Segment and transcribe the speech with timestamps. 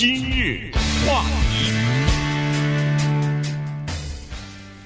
[0.00, 0.70] 今日
[1.06, 1.70] 话题，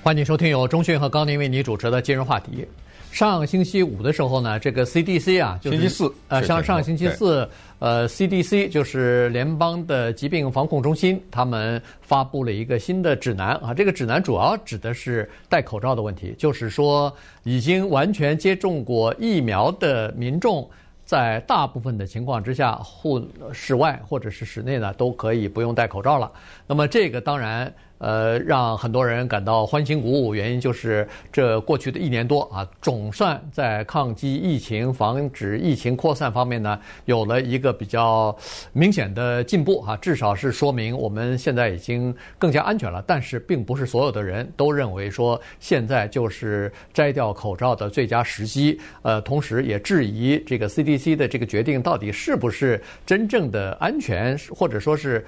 [0.03, 2.67] 欢迎收听由钟讯和高宁为你主持的今日话题。
[3.13, 7.49] 上星期五的时候呢，这个 CDC 啊，就是星期四，呃，上上星期四，
[7.79, 13.73] 呃，CDC 就是联邦的疾病防控中心，他们发布了一个新的指南啊。
[13.73, 20.69] 这个指南主要指的是戴口罩的问题，就是说已经完全接种过疫苗的民众，
[21.15, 26.33] 在大部分的情况之下，户室外或者是室内呢，都可以不用戴口罩了。
[26.67, 27.73] 那么这个当然。
[28.05, 38.37] 呃，让很多人感到欢欣鼓舞，原因就是这过去的一年多啊，总算在抗击疫情、防止疫情扩散方面呢，有了一个比较
[38.75, 43.03] 明显的进步啊，至少是说明我们现在已经更加安全了。
[43.07, 48.79] 但是，并不是所有的人都认为说现在就是摘掉口罩的最佳时机。
[49.01, 55.25] 呃，同时也质疑这个 CDC 的这个决定到底是不是真正的安全，或者说是。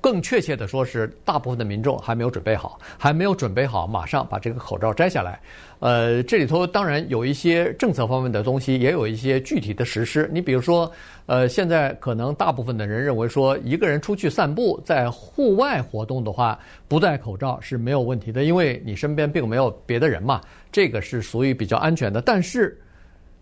[0.00, 5.40] 更确切的说，是大部分的民众还没有准备好，还没有准备好马上把这个口罩摘下来。
[5.80, 10.30] 呃，这里头当然有一些政策方面的东西，也有一些具体的实施。
[10.32, 10.90] 你比如说，
[11.26, 20.40] 呃，现在可能大部分的人认为说，一个人出去散步，在户外活动的话，不戴口罩是没有问题的，因为你身边并没有别的人嘛，
[20.72, 22.22] 这个是属于比较安全的。
[22.22, 22.80] 但是，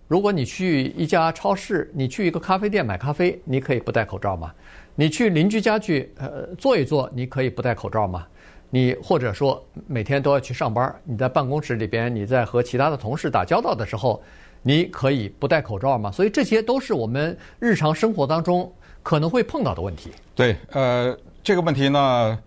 [0.08, 4.52] 如果你去一家超市，你去一个咖啡店买咖啡，你可以不戴口罩吗？
[4.94, 8.26] 你去邻居家去，呃，坐一坐，你可以不戴口罩吗？
[8.70, 14.22] 你或者说每天都要去上班，你在办公室里边，你在和其他的同事打交道的时候，
[14.62, 16.10] 你可以不戴口罩吗？
[16.10, 18.72] 所以这些都是我们日常生活当中
[19.02, 20.10] 可能会碰到的问题。
[20.34, 22.38] 对，呃，这个问题呢，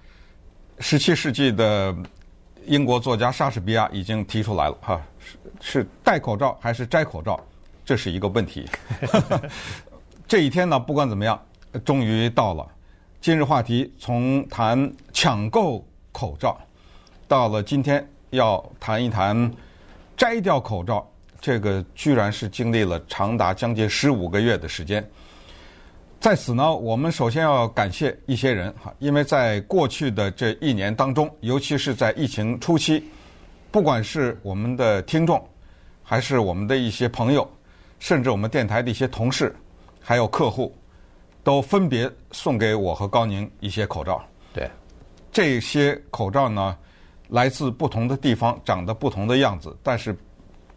[0.80, 1.96] 十七世纪的
[2.66, 7.40] 英国作家莎士比亚已经提出来了，哈，是是戴口罩还是摘口罩，
[7.86, 8.66] 这是一个问题。
[10.28, 11.42] 这一天呢，不管怎么样。
[11.84, 12.68] 终于到了，
[13.22, 16.58] 今日话题从谈抢购口罩，
[17.28, 19.52] 到了今天要谈一谈
[20.16, 21.08] 摘掉口罩，
[21.40, 25.08] 这个居然是经历了长达将近十五个月的时间。
[26.20, 33.04] 在此呢，我们首先要感谢一些人哈，因为在过去的这一年当中，尤其是在疫情初期，
[33.70, 35.48] 不管是我们的听众，
[36.02, 37.48] 还是我们的一些朋友，
[38.00, 39.56] 甚至我们电台的一些同事，
[40.02, 40.76] 还有客户。
[41.48, 44.22] 都分别送给我和高宁一些口罩。
[44.54, 44.70] 对，
[45.32, 46.78] 这些口罩呢，
[47.30, 50.14] 来自不同的地方，长得不同的样子，但是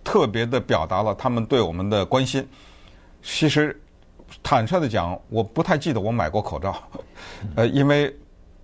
[0.05, 2.49] 特别的表达了他们对我们的关心。
[3.21, 3.77] 其实，
[4.45, 6.81] 坦率的讲，我不太记得我买过口罩，
[7.57, 8.17] 呃，因为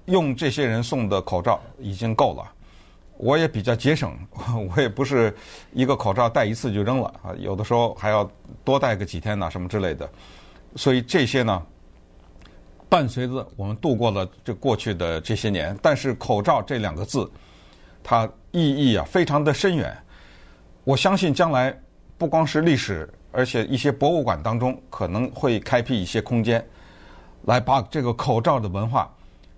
[0.05, 2.53] 用这些人送的口罩已经够了。
[3.16, 4.16] 我也比较节省，
[4.77, 5.37] 我也不是
[5.72, 8.31] 一个口罩戴一次就扔了啊，有的时候还要
[8.62, 10.09] 多戴个几天呢，什么之类的。
[10.77, 11.61] 所以这些呢。
[12.89, 17.29] 伴随着我们度过了这过去的这些年，但是“口罩”这两个字，
[18.03, 19.97] 它意义啊非常的深远。
[20.85, 21.77] 我相信将来
[22.17, 26.65] 不光是历史，而且一些博物馆当中可能会开辟一些空间，
[27.43, 29.13] 来把这个口罩的文化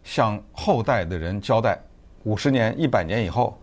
[0.04, 1.78] 向后代的人交代。
[2.24, 3.60] 五十年、一百年以后，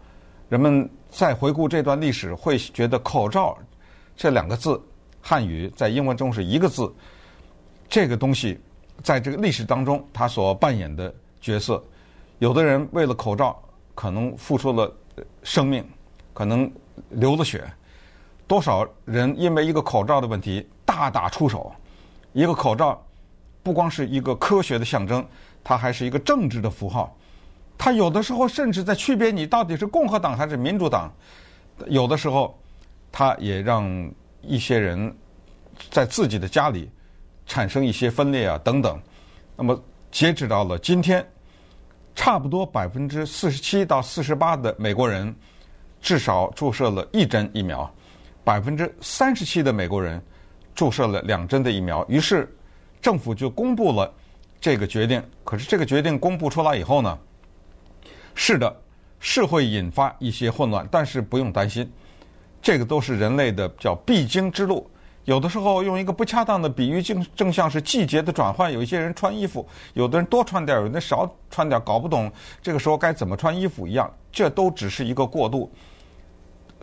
[0.47, 3.57] 人们再回顾这段历史，会觉得“口罩”
[4.15, 4.79] 这两个字，
[5.21, 6.93] 汉语在英文中是一个字，
[7.89, 8.59] 这个东西。
[9.05, 11.79] 在这个历史当中，他所扮演的角色，
[12.39, 13.55] 有的人为了口罩
[13.93, 14.91] 可能付出了
[15.43, 15.87] 生命，
[16.33, 16.69] 可能
[17.09, 17.63] 流了血，
[18.47, 21.71] 多少人因为一个口罩的问题大打出手。
[22.33, 22.99] 一个口罩
[23.61, 25.23] 不光是一个科学的象征，
[25.63, 27.15] 它还是一个政治的符号。
[27.77, 31.13] 它有的时候甚至在区别你到底是共和党还是民主党。
[31.85, 32.57] 有的时候，
[33.11, 34.11] 它也让
[34.41, 35.15] 一些人
[35.91, 36.89] 在自己的家里。
[37.45, 38.99] 产生一些分裂啊等等，
[39.55, 39.79] 那么
[40.11, 41.25] 截止到了今天，
[42.15, 45.33] 差不多百分之四十七到四十八的美国人
[46.01, 47.89] 至少注射了一针疫苗，
[48.43, 50.21] 百分之三十七的美国人
[50.73, 52.05] 注射了两针的疫苗。
[52.07, 52.51] 于是
[53.01, 54.11] 政府就公布了
[54.59, 55.21] 这个决定。
[55.43, 57.17] 可是这个决定公布出来以后呢，
[58.33, 58.75] 是的，
[59.19, 61.91] 是会引发一些混乱，但是不用担心，
[62.61, 64.89] 这个都是人类的叫必经之路。
[65.25, 68.71] 有的时候用一个不恰当的比喻，正正像是季节的转换。
[68.71, 72.31] 有一些人穿衣服，有的人多穿点，有的人少穿点，搞不懂
[72.61, 74.11] 这个时候该怎么穿衣服一样。
[74.31, 75.71] 这都只是一个过渡，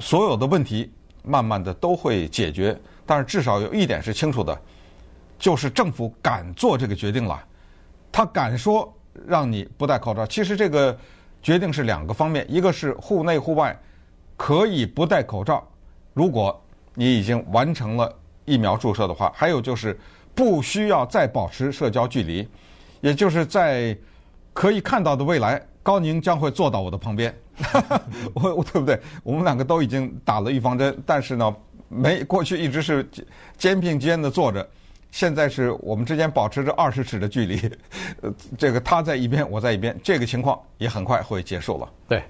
[0.00, 0.92] 所有的问题
[1.22, 2.76] 慢慢的都会解决。
[3.06, 4.60] 但是至少有一点是清楚的，
[5.38, 7.40] 就是政府敢做这个决定了，
[8.10, 8.92] 他敢说
[9.24, 10.26] 让你不戴口罩。
[10.26, 10.98] 其实这个
[11.40, 13.78] 决定是两个方面，一个是户内户外
[14.36, 15.64] 可以不戴口罩，
[16.12, 16.60] 如果
[16.94, 18.12] 你已经完成了。
[18.44, 19.98] 疫苗注射的话，还有就是
[20.34, 22.46] 不需要再保持社交距离，
[23.00, 23.96] 也就是在
[24.52, 27.34] 可以看到的未来，高宁将会坐到我的旁边。
[28.34, 28.98] 我我对不对？
[29.22, 31.54] 我们两个都已经打了预防针，但是呢，
[31.88, 33.06] 没过去一直是
[33.56, 34.66] 肩并肩的坐着，
[35.10, 37.70] 现在是我们之间保持着二十尺的距离。
[38.22, 41.88] 呃，这个他在一边，我在一边，这个情况也很快会结束了。
[42.08, 42.22] 对。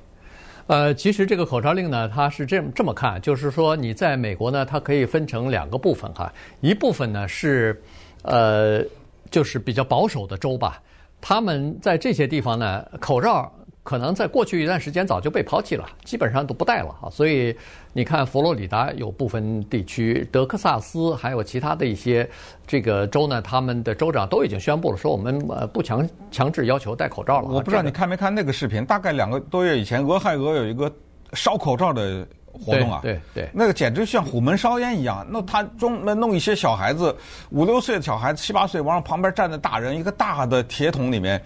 [0.73, 6.33] 呃，其实这个口罩令呢，它是这么这么看，就是说你在美国呢，它可以分成两个部分哈，
[6.63, 7.79] 一部分呢是，
[8.23, 8.83] 呃，
[9.31, 10.81] 就是比较保守的州吧，
[11.21, 13.53] 他们在这些地方呢，口罩。
[13.85, 17.11] 可能在过去一段时间早就被抛弃了，基本上都不戴了啊。
[17.11, 17.57] 所以
[17.93, 22.29] 你看，佛罗里达有部分地区，德克萨斯还有其他的一些
[22.65, 27.49] 这个州呢，他们的州长都已经宣布了，说我们呃不强强制要求戴口罩了。
[27.49, 30.89] 我不知道你看没看那个视频，大概两个多月以前，俄亥俄有一个
[31.33, 35.27] 烧口罩的活动啊，对对，那个简直像虎门烧烟一样。
[35.29, 37.13] 那他专门弄一些小孩子，
[37.51, 41.43] 五六岁的小孩子，七八岁，往旁边站着大人，一个大的铁桶里面。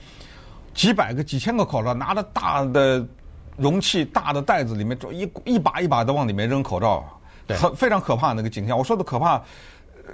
[0.77, 3.05] 几百个、几千个口罩，拿着大的
[3.57, 7.03] 容器、大的袋子，里面一一把一把的往里面扔口罩，
[7.49, 8.77] 很非常可怕那个景象。
[8.77, 9.43] 我说的可怕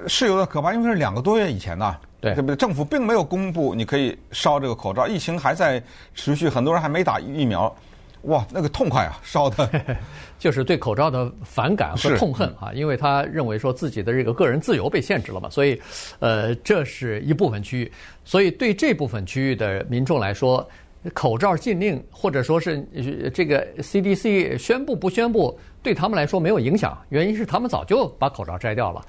[0.07, 2.55] 是有点可怕，因为是两个多月以前呐，对不对？
[2.55, 5.83] 政府并没有公布你可以烧这个口罩，疫情还在
[6.15, 7.75] 持续，很多人还没打疫苗。
[8.23, 9.69] 哇，那个痛快啊，烧的，
[10.39, 15.81] 就是对口罩的反感和痛恨啊，因为他认为说自己的这个个人自由被限制了嘛，所以，
[16.21, 17.93] 呃，这是一部分区域，
[18.25, 20.69] 所以对这部分区域的民众来说，
[21.13, 22.87] 口罩禁令或者说是
[23.35, 29.05] 这个 CDC 宣布不宣布，对他们来说没有影响，原因是他们早就把口罩摘掉了。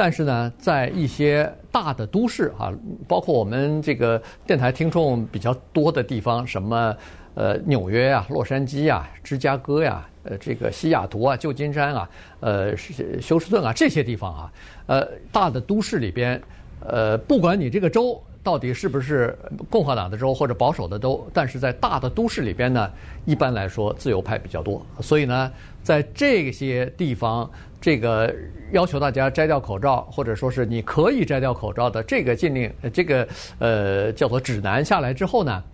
[0.00, 2.72] 但是呢，在一些大的都市啊，
[3.06, 6.96] 包括我们这个电台听众比较多的地方，什么。
[7.34, 12.10] 呃，纽约、啊、洛杉矶、啊、芝加哥呀、呃，这个西雅图啊、旧金山啊、
[12.40, 12.76] 呃，
[13.20, 14.52] 休斯顿啊这些地方啊，
[14.86, 16.42] 呃，大的都市里边，
[16.80, 19.38] 呃，不管你这个州到底是不是
[19.70, 22.90] 共和党的州或者保守的州，但是在大的都市里边呢，
[23.24, 25.50] 一般来说自由派比较多，所以呢，
[25.84, 27.48] 在这些地方，
[27.80, 28.34] 这个
[28.72, 33.28] 要求大家摘掉口罩，或者说是你可以摘掉口罩的这个禁令，这个
[33.58, 35.64] 呃叫做指南下来之后呢，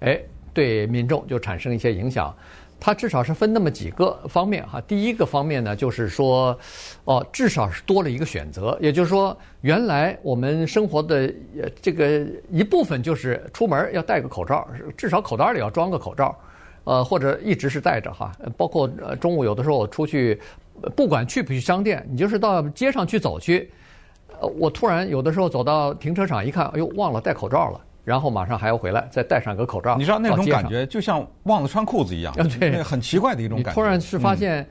[0.00, 0.20] 哎。
[0.52, 2.34] 对民众就产生一些影响，
[2.80, 4.80] 它至少是分那么几个方面哈。
[4.80, 6.58] 第一个方面呢，就是说，
[7.04, 11.32] 哦，至少是多了一个选择，也就是说，原来我们生活的
[11.80, 14.66] 这个一部分就是出门要戴个口罩，
[14.96, 16.36] 至少口袋里要装个口罩，
[16.82, 18.32] 呃，或者一直是戴着哈。
[18.56, 18.88] 包括
[19.20, 20.40] 中午有的时候我出去，
[20.96, 23.70] 不管去不去商店，你就是到街上去走去，
[24.40, 27.80] 呃，我突然有的时候走到停车场一看，哎呦，忘了戴口罩了。
[28.02, 29.94] 然后马上还要回来，再戴上个口罩。
[29.96, 33.74] 你知道那种感觉，就像忘了穿裤子一样，对，很奇怪的一种感觉。
[33.74, 34.66] 突然是发现，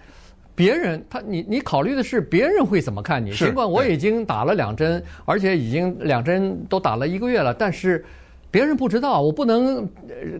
[0.55, 3.31] 别人他你你考虑的是别人会怎么看你。
[3.31, 8.03] 尽管我已经打了两针，而且已经两针都打了一个月了，但是
[8.51, 9.87] 别人不知道，我不能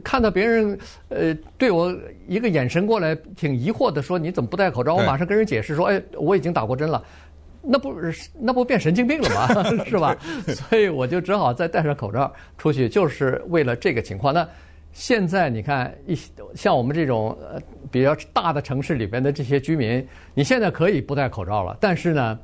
[0.04, 0.78] 看到别人
[1.10, 1.96] 呃对我
[2.28, 4.96] 一个眼神过来，挺疑惑的说，你怎么不戴口罩？
[4.96, 7.04] 我马上跟人解释说，哎，我已经打过针了。
[7.62, 9.64] 那不是那不变神经病了吗？
[9.86, 10.16] 是吧？
[10.48, 14.34] 所以我就只好再戴上口罩出去，就是为了这个情况。
[14.34, 14.48] 那
[14.94, 16.18] 现在你看，一
[16.56, 17.62] 像我们这种呃
[17.92, 20.04] 比较大的城市里边的这些居民，
[20.34, 21.78] 你现在可以不戴口罩了。
[21.82, 22.40] 但是呢，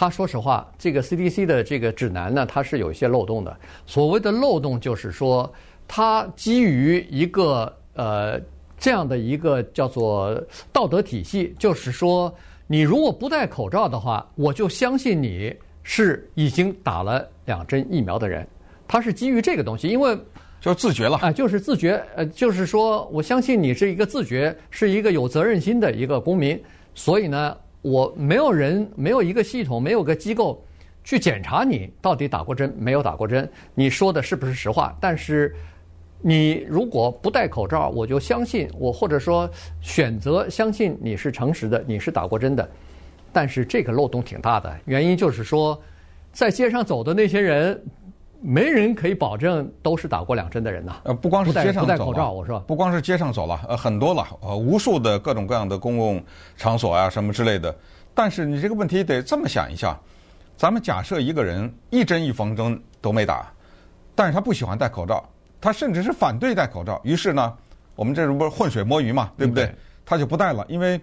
[0.00, 3.56] 他说实话，这个 CDC 的这个指南呢，它是有一些漏洞的。
[3.84, 5.52] 所谓的漏洞就是说，
[5.88, 8.40] 它基于一个呃
[8.78, 10.40] 这样的一个叫做
[10.72, 12.32] 道德体系，就是说。
[12.70, 15.52] 你如果不戴口罩的话，我就相信你
[15.82, 18.46] 是已经打了两针疫苗的人。
[18.86, 20.16] 它是基于这个东西，因为
[20.60, 26.62] 就自觉了啊，就是自觉，呃，就是说我相信你是一个自觉，是一个有责任心的一个公民。
[26.94, 27.56] 所以呢，
[27.88, 30.62] 我没有人，没有一个系统，没有个机构
[31.02, 34.96] 去检查你到底打过针没有打过针，你说的是不是实话？
[35.00, 35.54] 但是。
[36.20, 39.48] 你如果不戴口罩，我就相信我，或者说
[39.80, 42.68] 选择相信你是诚实的，你是打过针的。
[43.32, 45.80] 但是这个漏洞挺大的，原因就是说，
[46.32, 47.80] 在街上走的那些人，
[48.40, 50.96] 没人可以保证都是打过两针的人呐。
[51.04, 56.22] 呃，不光是街上走，不戴口罩，我说，不光是街上走了，呃，很多了，呃，无数的各种各样的公共
[56.56, 57.74] 场所啊，什么之类的。
[58.14, 59.98] 但是你这个问题得这么想一下，
[60.56, 63.52] 咱们假设一个人一针预防针都没打，
[64.14, 65.24] 但是他不喜欢戴口罩。
[65.60, 67.52] 他甚至是反对戴口罩，于是呢，
[67.96, 69.74] 我们这不是浑水摸鱼嘛，对不对？
[70.06, 71.00] 他就不戴了，因为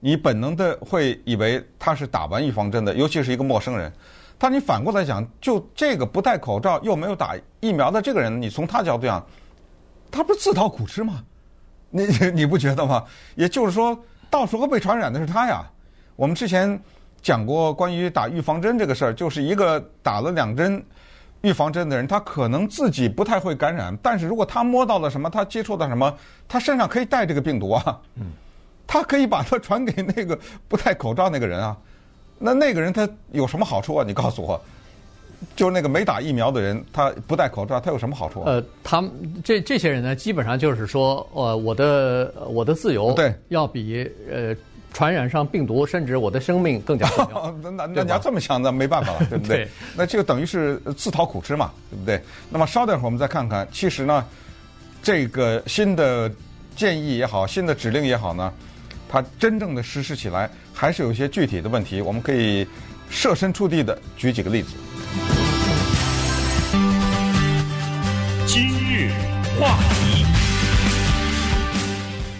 [0.00, 3.92] 你本能的会以为他是打完预防针的，尤其是一个陌生人。
[4.38, 9.24] 但你反过来讲，就这个不戴口罩又没有打疫苗的这个人，你从他角度讲，
[10.10, 11.22] 他不是自讨苦吃吗？
[11.90, 13.04] 你你不觉得吗？
[13.34, 13.98] 也就是说，
[14.30, 15.64] 到时候被传染的是他呀。
[16.16, 16.80] 我们之前
[17.20, 20.82] 讲过关于打预防针这个事儿，就是一个打了两针。
[21.42, 26.12] 预防针的人，他可能自己不太会感染，但是如果他摸到了什么，他接触到什么，
[26.48, 28.00] 他身上可以带这个病毒啊。
[28.16, 28.26] 嗯，
[28.84, 31.76] 他可以把它传给那个不戴口罩那个人啊。
[32.38, 34.04] 那那个人他有什么好处啊？
[34.06, 34.60] 你告诉我，
[35.56, 38.52] 就是那个没打疫苗的人，他不戴口罩，他有什么好处啊？
[38.52, 39.10] 呃，他们
[39.44, 44.54] 这这些人呢，基本上就是说，呃，我的我的自由对要比呃。
[44.90, 47.54] 传染上病毒，甚至我的生命更加重要。
[47.62, 49.58] 那那那你要这么想，那没办法了，对不对？
[49.58, 52.20] 对那这个等于是自讨苦吃嘛，对不对？
[52.48, 54.24] 那么稍等会儿我们再看看，其实呢，
[55.02, 56.32] 这个新的
[56.74, 58.50] 建议也好，新的指令也好呢，
[59.08, 62.02] 它真正的实施起来还是有一些具体的问题。
[62.02, 62.66] 我们可以
[63.08, 64.74] 设身处地的举几个例子。
[68.46, 69.10] 今日
[69.58, 70.24] 话题。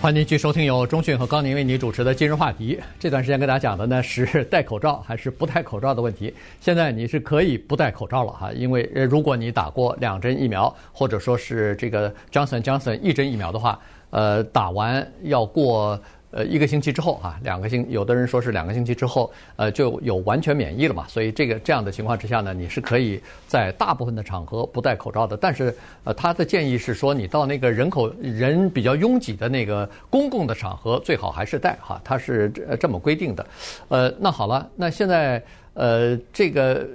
[0.01, 2.79] 欢迎继续收听由中讯和高宁为你主持的今日话题。
[3.01, 6.33] 这段时间跟大家讲的呢是戴口罩还是不戴口罩的问题。
[6.61, 13.79] 现在你是可以不戴口罩了哈，因为如果你打过两针疫苗，或者说是这个 Johnson Johnson 一针疫苗的话，
[14.11, 16.01] 呃，打完要过。
[16.31, 21.07] 呃，一个星期之后啊，两个星，有的人说是两个星期之后，呃，就有完全免疫了嘛。
[21.09, 25.37] 所以这个这样的情况之下呢，你是可以在大部分的场合不戴口罩的。
[25.37, 33.47] 但是，呃，他的建议是说，你到那个人口人比较拥挤的那个公共的场合，最好还是戴哈，他是这么规定的。
[33.89, 35.43] 呃，那好了，那现在
[35.73, 36.87] 呃，这个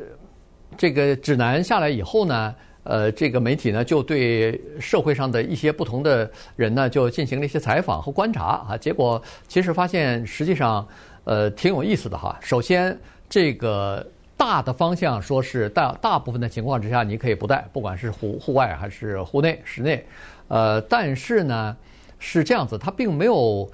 [0.78, 2.54] 这个指南下来以后呢？
[2.84, 8.78] 呃，这个媒体呢，就对社会上的一些不同的人呢，就进行了一些采访和观察啊。
[8.78, 10.86] 结果其实发现，实际上，
[11.24, 12.38] 呃，挺有意思的哈。
[12.42, 12.98] 首先，
[13.30, 20.06] 这个大的方向说是大大部分的情况之下，你可以不戴，不管是户户外还是户内室内。
[20.50, 21.76] 呃，但是呢，
[22.20, 23.72] 是这样子，它并没有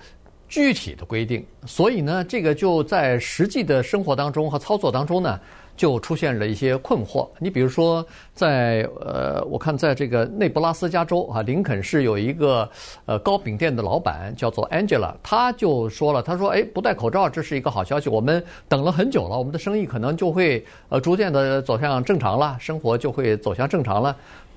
[0.48, 5.40] 具体的规定，所以呢，这个就在实际的生活当中和操作当中呢。
[5.80, 7.26] 就出现了一些困惑。
[7.40, 12.70] 你比如说在，呃，我看在这个内布拉斯加州啊，林肯市有一个
[13.06, 24.14] 呃糕饼店的老板叫做 Angela，他就说了，他说：“哎，不戴口罩这是一个好消息，我们等了很久了，我们的生意可能就会呃逐渐的走向正常了，生活就会走向正常了。”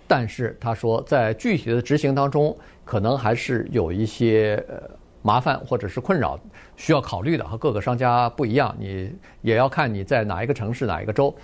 [0.09, 4.91] 但是他说，在具体的执行当中，可能还是有一些呃。
[5.23, 6.39] 麻烦或者是困扰
[6.77, 9.11] 需要考虑的，和各个商家不一样，你
[9.41, 11.35] 也要看你在哪一个城市、哪一个州。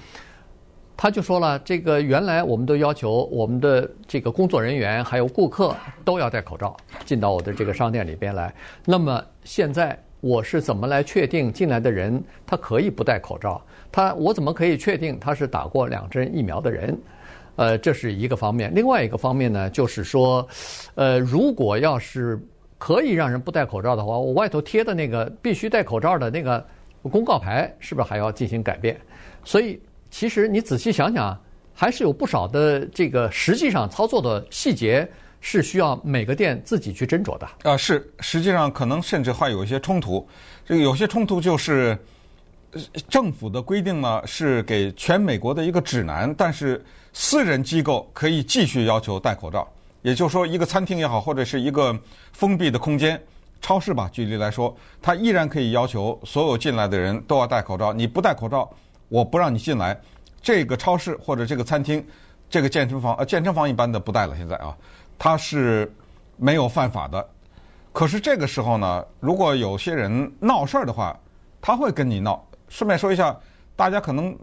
[1.01, 5.73] 他就说了，这个原来我们都要求我们的这个工作人员还有顾客
[6.05, 8.53] 都要戴口罩进到我的这个商店里边来。
[8.85, 13.63] 那么现在我是怎么来确定进来的人他可以不戴口罩？
[13.93, 16.99] 他我怎么可以确定他是打过两针疫苗的人？
[17.55, 18.73] 呃，这是一个方面。
[18.75, 20.47] 另外一个方面呢，就是说，
[20.97, 22.41] 呃，如果要是
[22.79, 26.65] 可以让人不戴口罩的话，我外头贴的那个必须戴口罩的那个
[27.03, 28.99] 公告牌，是不是还要进行改变？
[29.45, 29.81] 所以，
[30.11, 31.39] 其实你仔细想想，
[31.75, 35.09] 还是有不少的这个实际上操作的细节
[35.41, 37.49] 是需要每个店自己去斟酌的。
[37.63, 40.27] 啊，是，实际上可能甚至还有一些冲突。
[40.65, 41.99] 这个有些冲突就是
[43.09, 49.67] 政府的规定呢是给全美国的一个指南，但是私人机构可以继续要求戴口罩。
[50.03, 51.99] 也就是说，一个餐厅也好，或者是一个
[52.33, 53.21] 封闭的空间，
[53.61, 57.93] 超市吧，举例来说，它依然可以要求所有进来的人都要戴口罩。
[57.93, 58.71] 你不戴口罩，
[59.09, 60.01] 我不让你进来。
[60.41, 62.05] 这个超市或者这个餐厅，
[62.49, 64.37] 这个健身房，呃，健身房一般的不戴了。
[64.37, 64.77] 现在啊，
[65.19, 65.93] 它是
[66.37, 67.29] 没有犯法的。
[67.93, 71.19] 可是这个时候呢，如果有些人闹事儿的话，
[71.61, 72.47] 他会跟你闹。
[72.69, 73.37] 顺便说一下，
[73.75, 74.39] 大家可能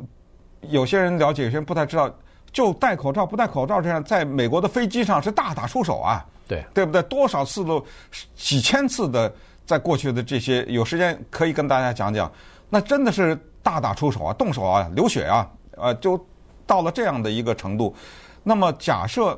[0.62, 2.14] 有些人了解，有些人不太知道。
[2.56, 7.04] 就戴口罩不戴口罩这样，在美国的飞机上是大打出手啊，对，对不对？
[7.04, 7.86] 多少次都
[8.34, 9.30] 几千次的，
[9.66, 12.32] 在过去的这些，有时间可以跟大家讲讲，
[12.70, 15.46] 那真的是大打出手啊，动手啊，流血啊，
[15.76, 16.18] 呃，就
[16.66, 17.94] 到了这样的一个程度。
[18.42, 19.38] 那么假设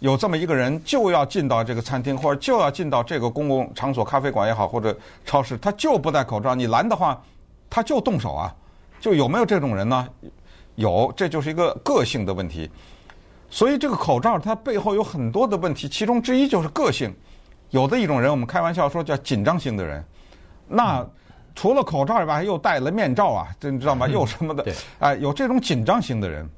[0.00, 7.22] 有这么一个人就要进到这个餐厅，或者就要进到这个公共场所，咖啡馆也好，或者超市，他就不戴口罩，你拦的话，
[7.70, 8.52] 他就动手啊，
[8.98, 10.08] 就有没有这种人呢？
[10.76, 12.70] 有，这就是一个个性的问题，
[13.50, 17.14] 所以这个口罩它背后有很多的问题，其中之一就是个性。
[17.70, 20.04] 有的一种人，我们开玩笑说叫紧张型的人，
[20.68, 21.04] 那
[21.54, 24.06] 除了口罩以外，又戴了面罩啊，这你知道吗？
[24.12, 24.64] 又什么的？
[25.00, 26.48] 哎，有这种紧张型的人，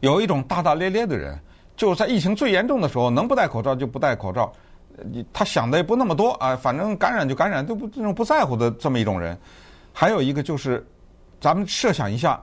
[0.00, 1.38] 有一种大大咧咧的人，
[1.76, 4.52] 就是在疫情最严重的时候，能不戴口罩就不戴口罩，
[5.12, 9.38] 你他想的也不那么多啊，反正感染就感染，都不这种不在乎的这么一种人。
[9.92, 10.84] 还有一个就是，
[11.40, 12.42] 咱们设想一下。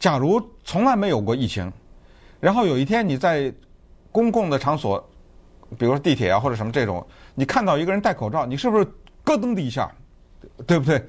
[0.00, 1.70] 假如从来没有过疫情，
[2.40, 3.52] 然后有一天你在
[4.10, 4.98] 公共的场所，
[5.78, 8.84] 比如说地铁啊或者什么这种，你看到一个人戴口罩，你是不是
[9.22, 9.92] 咯噔的一下，
[10.66, 11.04] 对不对？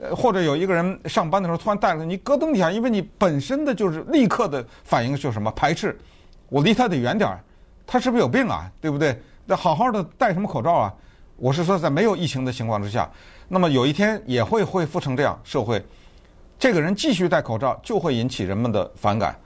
[0.00, 5.96] 呃，或者有一个人上班的时候突然戴了，你咯噔一下，因为你本身的就是立刻的反应就是什么排斥，
[6.48, 7.40] 我离他得远点儿，
[7.86, 8.68] 他是不是有病啊？
[8.80, 9.16] 对不对？
[9.46, 10.92] 那好好的戴什么口罩啊？
[11.36, 13.08] 我是说，在没有疫情的情况之下，
[13.46, 15.80] 那么有一天也会恢复成这样，社会
[16.62, 19.36] 这个人继续戴口罩，就会引起人们的反感。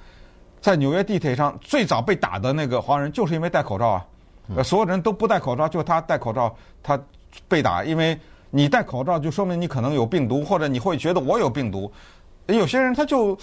[0.60, 4.06] 在纽约地铁上最早被打的那个华人，就是因为戴口罩啊。
[4.54, 7.00] 呃，所有人都不戴口罩，就他戴口罩，他
[7.48, 7.82] 被打。
[7.82, 8.20] 因为
[8.50, 11.90] 你戴口罩，就说明你可能有病毒，或者你会觉得我有病毒。
[12.48, 13.34] 有些人他就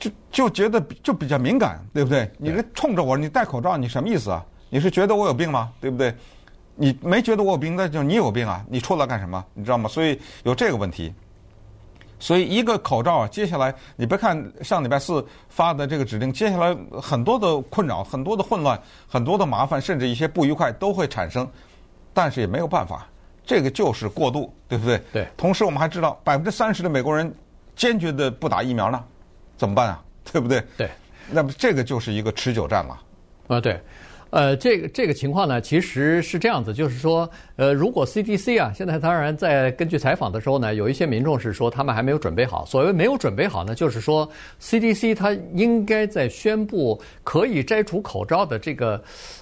[0.00, 2.30] 就就觉得就比较敏感，对不对？
[2.38, 4.42] 你这冲着我，你戴口罩，你什么意思啊？
[4.70, 5.70] 你是觉得我有病吗？
[5.82, 6.14] 对不对？
[6.76, 8.64] 你没觉得我有病，那就你有病啊！
[8.70, 9.44] 你出来干什么？
[9.52, 9.86] 你知道吗？
[9.86, 11.12] 所以有这个问题。
[12.24, 21.46] 所以一个口罩啊，接下来你别看上礼拜四发的这个指令，接下来很多的困扰、很多的混乱、很多的麻烦，甚至一些不愉快都会产生。
[22.14, 23.06] 但是也没有办法，
[23.44, 24.98] 这个就是过渡，对不对？
[25.12, 25.28] 对。
[25.36, 27.30] 同时我们还知道，百分之三十的美国人
[27.76, 29.04] 坚决的不打疫苗呢，
[29.58, 30.02] 怎么办啊？
[30.32, 30.64] 对不对？
[30.78, 30.88] 对。
[31.30, 32.98] 那么这个就是一个持久战了。
[33.48, 33.78] 啊，对。
[34.34, 42.66] 呃，这个这个情况呢，其实是这样子，就是说，呃，如果 CDC 啊，现在当然在根据采访的时候呢，有一些民众是说他们还没有准备好。
[42.66, 44.28] 所谓没有准备好呢，就是说
[44.60, 49.00] CDC 它应该在宣布可以摘除口罩的这个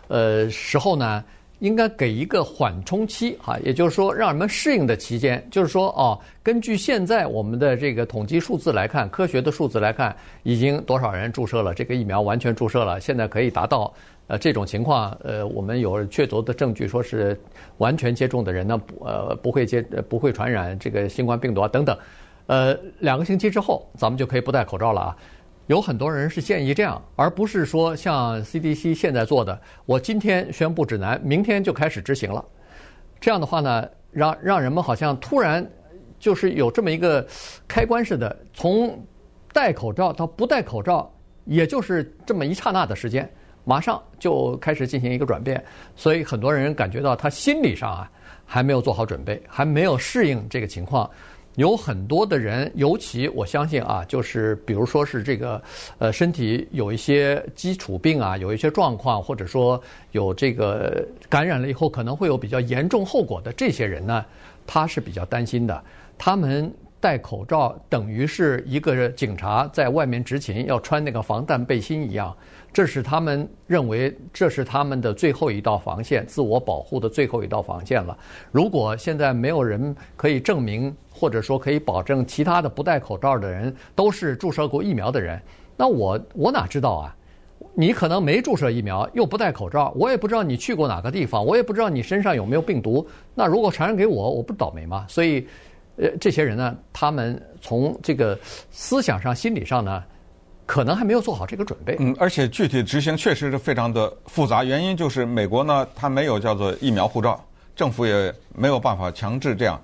[0.08, 1.24] 呃时候呢，
[1.60, 5.42] 应该给一个缓冲期哈，也就是说让人们适应的期间。
[5.50, 13.90] 就是说哦，根据现在我们的这个统计数字来看，科学的数字来看，已经多少人注射了这个疫苗，完全注射了，现在可以达到。
[14.32, 17.38] 呃，这种情况，呃，我们有确凿的证据，说是
[17.76, 21.94] 完全接种的人呢，不呃不会接不会传染这个新冠病毒啊等等。
[22.46, 25.16] 呃，两个星期之后，咱们就可以不戴口罩了啊。
[25.66, 32.42] 有很多人是建议这样，而不是说像 CDC 现在做的，我今天宣布指南，明天就开始执行了。
[33.20, 35.70] 这样的话呢，让让人们好像突然
[36.18, 37.22] 就是有这么一个
[37.68, 38.98] 开关似的，从
[39.52, 43.30] 戴口罩到不戴口罩，也就是这么一刹那的时间。
[43.64, 45.62] 马上就开始进行一个转变，
[45.96, 48.10] 所以很多人感觉到他心理上啊
[48.44, 51.08] 还没有做好准备，还没有适应这个情况。
[51.56, 55.62] 有很多的人，尤其我相信啊，就是比如说是这个
[55.98, 59.78] 呃身体有一些基础病啊，有一些状况，或者说
[60.12, 64.24] 有这个感染了以后可能会有比较严重后果的这些人呢，
[64.66, 65.84] 他是比较担心的。
[66.16, 66.72] 他们
[67.02, 72.32] 戴口罩等于是一个警察在外面执勤要穿那个防弹背心一样。
[72.72, 78.16] 这是他们认为，这是他们的最后一道防线，自我保护的最后一道防线了。
[78.52, 85.42] 如果现在没有人可以证明，或者说可以保证其他的不戴口罩的人都是注射过疫苗的人，
[85.76, 87.16] 那我我哪知道啊？
[87.74, 93.04] 你可能没注射疫苗，又不戴口罩，我也不知道你去过哪个地方，我也不知道你身上有没有病毒。
[93.34, 95.04] 那如果传染给我，我不倒霉吗？
[95.08, 95.46] 所以，
[95.96, 98.38] 呃，这些人呢，他们从这个
[98.70, 100.02] 思想上、心理上呢。
[100.64, 101.96] 可能还没有做好这个准备。
[101.98, 104.62] 嗯，而且具体执行确实是非常的复杂。
[104.62, 109.78] 原因就是美国呢，它没有叫做疫苗护照，政府也没有办法强制这样。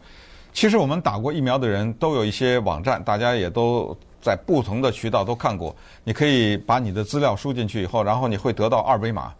[0.53, 5.75] 其实我们打过疫苗的人都有一些网站，大家也都在不同的渠道都看过。
[6.05, 9.35] 你可以把你的资料输进去以后，然后你会得到二维码。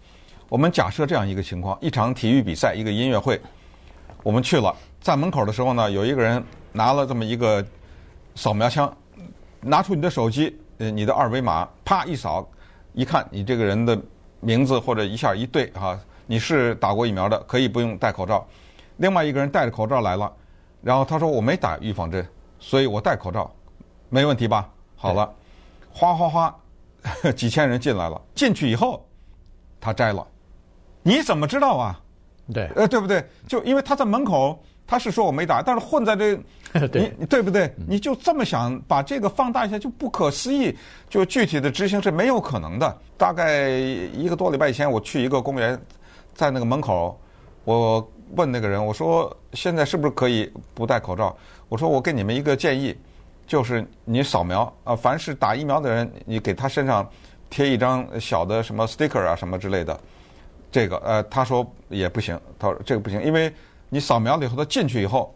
[0.49, 3.41] 我们假设这样一个情况：一场体育比赛，一个音乐会，
[4.23, 7.65] 我们去了，在门口的时候呢，有一个人拿了这么一个
[8.35, 8.95] 扫描枪，
[9.61, 10.57] 拿出你的手机。
[10.79, 12.49] 呃，你的二维码啪一扫，
[12.93, 14.01] 一看你这个人的
[14.39, 18.47] 名字或者一下一对哈，你是打过疫苗的，可以不用戴口罩。
[18.99, 20.33] 另外一个人戴着口罩来了，
[20.81, 22.25] 然后他说我没打预防针，
[22.61, 23.53] 所以我戴口罩，
[24.09, 24.71] 没问题吧？
[24.95, 25.29] 好了，
[25.91, 26.57] 哗哗哗，
[27.35, 29.05] 几千人进来了，进去以后
[29.81, 30.25] 他摘了，
[31.03, 32.01] 你怎么知道啊？
[32.55, 33.25] 对，呃，对不对？
[33.49, 34.63] 就因为他在门口。
[34.91, 36.35] 他是说我没打，但是混在这，
[36.89, 37.71] 对你对不对？
[37.87, 40.75] 你就这么想把这个放大一下，就不可思议。
[41.11, 42.99] 就具体的执行是没有可能的。
[43.19, 45.79] 大概一个多礼拜以前，我去一个公园，
[46.35, 47.21] 在那个门口，
[47.65, 51.37] 我问那个人，我说现在是不是可以不戴口罩？
[51.69, 52.97] 我说我给你们一个建议，
[53.47, 57.07] 就是你扫描啊，凡是打疫苗的人，你给他身上
[57.51, 60.01] 贴一张小的什么 sticker 啊什么之类的。
[60.73, 63.53] 这个呃，他说也不行，他说这个不行，因为。
[63.89, 65.35] 你扫描了以后，他进去以后，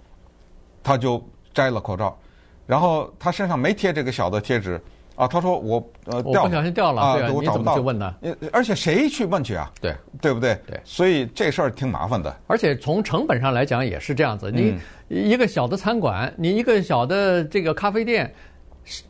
[0.82, 1.22] 他就
[1.54, 2.18] 摘了口罩，
[2.66, 4.80] 然后他身上没贴这个小的贴纸
[5.16, 5.26] 啊。
[5.26, 7.58] 他说我呃掉，我不小心掉了啊，我找不到。
[7.58, 8.14] 你怎么去问呢？
[8.52, 9.70] 而且谁去问去啊？
[9.80, 10.58] 对，对不对？
[10.66, 12.34] 对，所以这事儿挺麻烦的。
[12.46, 14.50] 而且从成本上来讲也是这样子。
[14.50, 18.34] 你一个小的餐馆，你一个小的这个咖啡店，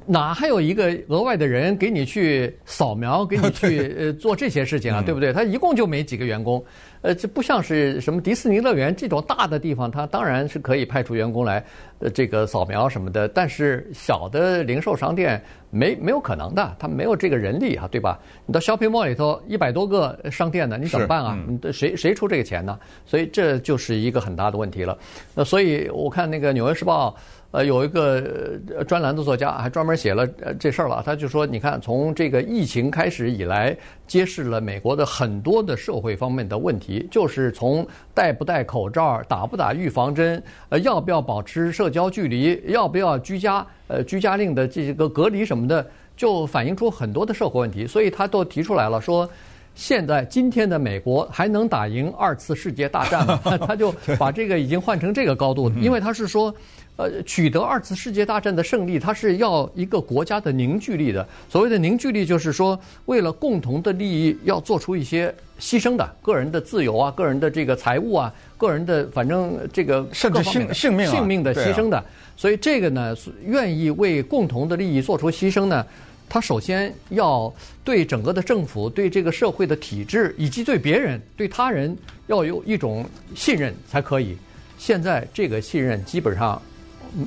[0.06, 5.32] 哪还有一个额外的人给你去扫描，给你去 呃做这些事情啊，对不对？
[5.32, 6.62] 他一共就没几个员工，
[7.00, 11.64] 呃，这不像是什么迪士尼乐园这种大的地方，他当然是可以派出员工来，
[12.00, 13.26] 呃，这个扫描什么的。
[13.28, 18.20] 但是小的零售商店没没有可能的，他没有这个人力啊，对吧？
[18.44, 21.38] 你到 shopping mall 里头一百多个商店呢，你怎么办啊？
[21.48, 22.78] 嗯、谁谁出这个钱呢？
[23.06, 24.98] 所以这就是一个很大的问题了。
[25.34, 27.16] 那所以我看那个《纽约时报》。
[27.52, 31.02] 呃，有一个专栏的作家还专门写了呃这事儿了。
[31.04, 45.86] 他就说，你看，从这个疫情开始以来，揭示了美国的很多的社会方面的问题，就是从戴不戴口罩、打不打预防针、呃要不要保持社交距离、要不要居家、呃居家令的这些个隔离什么的，
[46.16, 47.86] 就反映出很多的社会问题。
[47.86, 49.28] 所以他都提出来了，说
[49.74, 53.40] 现在今天的美国还能打赢二次世界大战吗？
[53.66, 56.54] 他就把这个已经换成这个高度，因为他是说。
[56.96, 61.26] 呃，取得二次世界大战的胜利，它是要一个国家的凝聚力的。
[61.48, 71.96] 所谓的凝聚力，就是说，为了共同的利益，要做出一些牺牲的，个人的自由啊，个人的这个财物啊，个人的反正这个甚至性性命性命的牺牲的。
[71.96, 72.04] 啊、
[72.36, 75.86] 所以这个呢，愿意为共同的利益做出牺牲呢，
[76.28, 77.52] 他首先要
[77.84, 83.04] 对整个的政府、对这个社会的体制以及对别人、对他人要有一种
[83.34, 84.36] 信任才可以。
[84.78, 86.60] 现在这个信任基本上。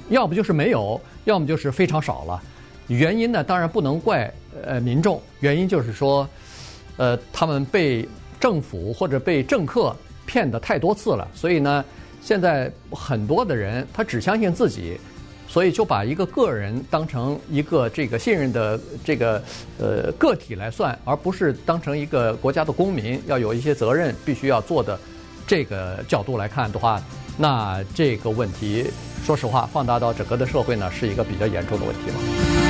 [0.10, 2.41] 要不就是没有，要么就是非常少了。
[2.88, 6.27] 原因呢，当然不能怪呃民众，原因就是说，
[6.97, 8.03] 呃，他们被
[8.39, 11.86] 政府或者被政客骗得太多次了，所以呢，
[12.19, 14.99] 现在很多的人他只相信自己，
[15.47, 19.41] 所以就把一个个人当成一个这个信任的这个
[19.79, 24.99] 呃个体来算，而不是当成一个国家的公民，要有一些责任必须要做的
[25.47, 27.01] 这个角度来看的话，
[27.38, 28.89] 那这个问题。
[29.23, 32.64] 说实话，放大到整个的社会呢，是一个比较严重的问题了。